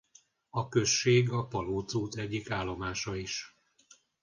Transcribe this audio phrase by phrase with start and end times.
[0.49, 3.57] A község a Palóc út egyik állomása is.